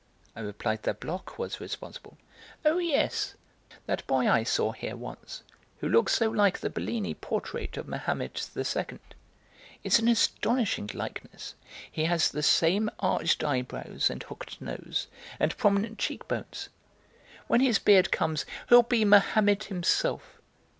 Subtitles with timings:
[0.35, 2.17] I replied that Bloch was responsible.
[2.65, 3.35] "Oh, yes,
[3.85, 5.43] that boy I saw here once,
[5.79, 8.97] who looks so like the Bellini portrait of Mahomet II.
[9.83, 11.53] It's an astonishing likeness;
[11.91, 15.05] he has the same arched eyebrows and hooked nose
[15.39, 16.69] and prominent cheekbones.
[17.45, 20.39] When his beard comes he'll be Mahomet himself.